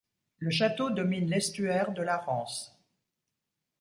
[0.39, 2.75] Le château domine l'estuaire de la Rance.